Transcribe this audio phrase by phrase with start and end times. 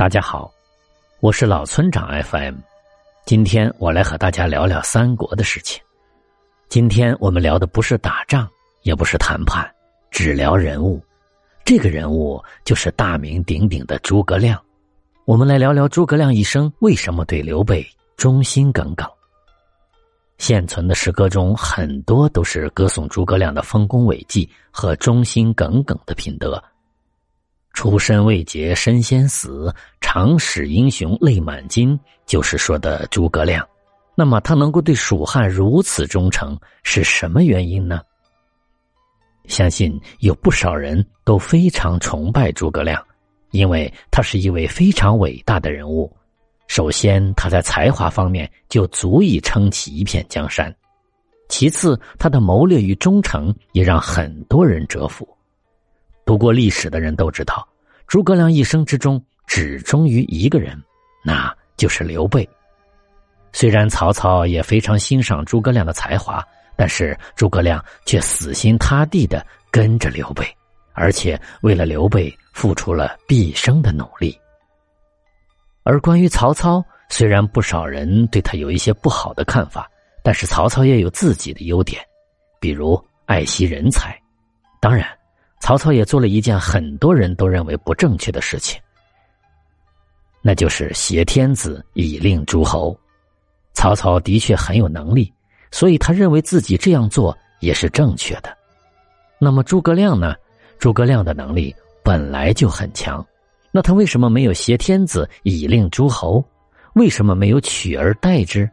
[0.00, 0.50] 大家好，
[1.20, 2.54] 我是老村长 FM。
[3.26, 5.78] 今天我来和大家聊聊三国的事情。
[6.70, 8.48] 今天我们聊的不是打仗，
[8.80, 9.70] 也不是谈判，
[10.10, 11.04] 只聊人物。
[11.66, 14.58] 这个人物就是大名鼎鼎的诸葛亮。
[15.26, 17.86] 我们来聊聊诸葛亮一生为什么对刘备
[18.16, 19.06] 忠心耿耿。
[20.38, 26.58] 现存的诗歌中很多都是歌颂诸葛亮的丰功伟绩和忠心耿耿的品德。
[27.72, 33.66] 出身未捷身先死，常使英雄泪满襟，就是说的诸葛亮。
[34.14, 38.02] 那么他能够对蜀汉如此忠诚，是什么原因呢？
[39.46, 43.02] 相信有不少人都非常崇拜诸葛亮，
[43.52, 46.14] 因为他是一位非常伟大的人物。
[46.66, 50.70] 首先，他在才华方面就足以撑起一片江山；
[51.48, 55.26] 其次，他的谋略与忠诚也让很多人折服。
[56.30, 57.66] 读过历史的人都知道，
[58.06, 60.80] 诸葛亮一生之中只忠于一个人，
[61.24, 62.48] 那就是刘备。
[63.52, 66.40] 虽然曹操也非常欣赏诸葛亮的才华，
[66.76, 70.46] 但是诸葛亮却死心塌地的跟着刘备，
[70.92, 74.38] 而且为了刘备付出了毕生的努力。
[75.82, 79.90] 而关于曹操，虽然不少人对他有一些不好的看法，
[80.22, 82.00] 但是曹操也有自己的优点，
[82.60, 84.16] 比如爱惜人才。
[84.80, 85.04] 当然，
[85.60, 88.80] 曹操也做了一件很多人都认为不正确的事情，
[90.42, 92.98] 那就是挟天子以令诸侯。
[93.72, 95.32] 曹操的确很有能力，
[95.70, 98.56] 所以他认为自己这样做也是正确的。
[99.38, 100.34] 那么诸葛亮呢？
[100.78, 103.24] 诸葛亮的能力本来就很强，
[103.70, 106.42] 那他为什么没有挟天子以令诸侯？
[106.94, 108.68] 为什么没有取而代之？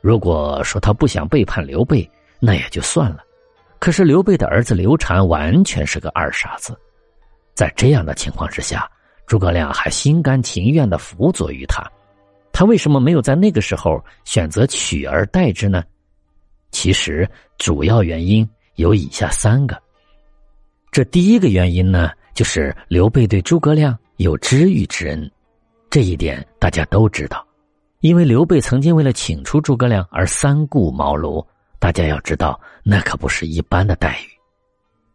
[0.00, 3.23] 如果说他不想背叛刘备，那也就算了。
[3.84, 6.74] 可是刘备的儿子刘禅完全是个二傻子，
[7.52, 8.90] 在这样的情况之下，
[9.26, 11.86] 诸葛亮还心甘情愿的辅佐于他。
[12.50, 15.84] 他为什么没有在那个时候选择取而代之呢？
[16.70, 17.28] 其实
[17.58, 19.78] 主要原因有以下三个。
[20.90, 25.30] 这第一个原因呢，就是刘备对诸葛亮有知遇之恩，
[25.90, 27.46] 这一点大家都知道，
[28.00, 31.46] 因为刘备曾经为了请出诸葛亮而三顾茅庐。
[31.84, 34.28] 大家要知道，那可不是一般的待遇。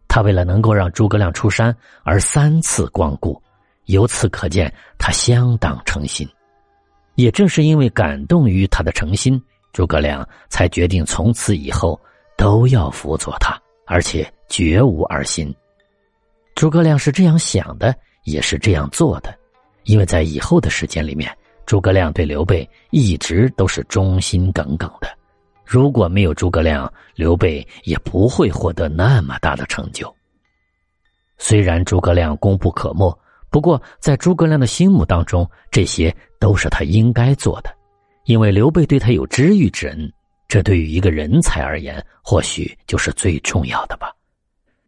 [0.08, 3.42] 他为了能够让诸葛亮出山而三次光顾，
[3.86, 6.30] 由此可见他相当诚心。
[7.16, 9.42] 也正是因为感动于他的诚心，
[9.74, 12.00] 诸葛亮才决定从此以后
[12.38, 15.52] 都要辅佐他，而且绝无二心。
[16.54, 19.36] 诸葛亮是这样想的，也是这样做的，
[19.86, 25.18] 因为在以后的时间里面，诸葛亮对刘备一直都是忠心耿耿的。
[25.72, 30.12] 如果没有诸葛亮，刘备也不会获得那么大的成就。
[31.38, 33.16] 虽然诸葛亮功不可没。
[33.52, 37.70] 不过，在诸葛亮的心目当中，这些都是他应该做的，
[38.26, 40.12] 因为刘备对他有知遇之恩，
[40.48, 44.12] 这对于一个人才而言，或许就是最重要的吧。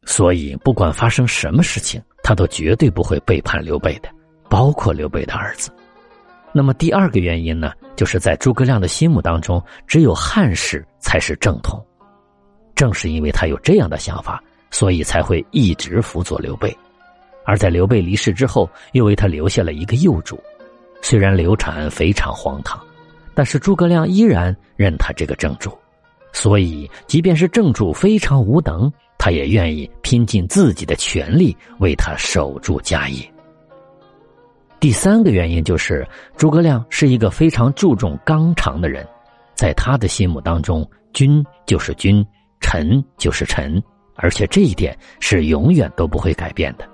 [0.05, 4.09] 所以，不管发生什么事情，他都绝对不会背叛刘备的，
[4.49, 5.71] 包括刘备的儿子。
[6.53, 11.81] 那么，第二个原因呢，就是在诸葛亮的心目当中，只有汉室才是正统。
[12.75, 16.75] 正是因为他有这样的想法，所以才会一直辅佐刘备。
[17.45, 20.41] 而在刘备离世之后，又为他留下了一个幼主。
[21.01, 22.79] 虽然流产非常荒唐，
[23.33, 25.75] 但是诸葛亮依然认他这个正主。
[26.33, 33.29] 所以，即便是正主非常无能，他也愿意拼尽自己的全力为他守住家业。
[34.81, 36.03] 第三个原因就是，
[36.35, 39.07] 诸葛亮是一个非常注重纲常的人，
[39.53, 42.25] 在他的心目当中，君就是君，
[42.59, 43.79] 臣就是臣，
[44.15, 46.89] 而且这一点是永远都不会改变的。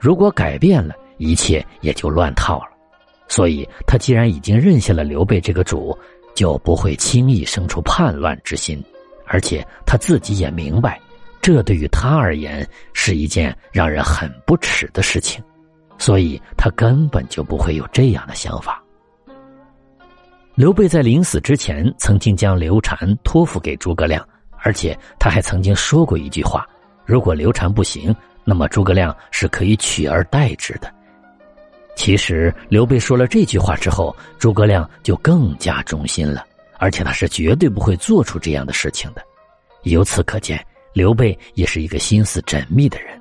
[0.00, 2.70] 如果改变了，一切也就乱套了。
[3.28, 5.94] 所以他既然已经认下了刘备这个主，
[6.34, 8.82] 就不会轻易生出叛乱之心。
[9.26, 10.98] 而且他自己也明白，
[11.42, 15.44] 这对于他而言是一件让人很不耻的事情，
[15.98, 18.82] 所以他根本就不会有这样的想法。
[20.54, 24.26] 刘备在临死之前，曾经将刘禅托付给诸葛亮，
[24.62, 26.66] 而且他还曾经说过一句话：
[27.04, 28.14] 如果刘禅不行。
[28.48, 30.88] 那么诸葛亮是可以取而代之的。
[31.96, 36.46] 其实刘备说了这句话之后，诸葛亮就更加忠心了，
[36.78, 39.22] 而且他是绝对不会做出这样的事情的。
[39.82, 43.20] 由此可见，刘备也是一个心思缜密的人。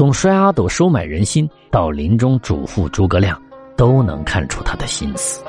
[0.00, 3.38] 从摔阿斗收买人心到临终嘱咐诸葛亮，
[3.76, 5.44] 都能看出他的心思。